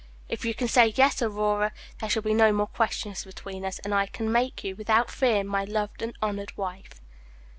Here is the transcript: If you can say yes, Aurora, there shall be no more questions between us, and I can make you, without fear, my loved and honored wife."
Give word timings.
If 0.27 0.45
you 0.45 0.55
can 0.55 0.67
say 0.67 0.93
yes, 0.95 1.21
Aurora, 1.21 1.71
there 1.99 2.09
shall 2.09 2.23
be 2.23 2.33
no 2.33 2.51
more 2.51 2.65
questions 2.65 3.23
between 3.23 3.63
us, 3.63 3.77
and 3.77 3.93
I 3.93 4.07
can 4.07 4.31
make 4.31 4.63
you, 4.63 4.75
without 4.75 5.11
fear, 5.11 5.43
my 5.43 5.63
loved 5.63 6.01
and 6.01 6.17
honored 6.23 6.57
wife." 6.57 6.99